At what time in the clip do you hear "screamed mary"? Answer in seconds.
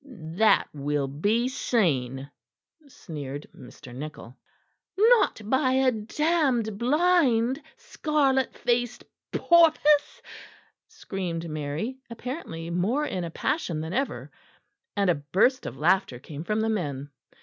10.87-11.99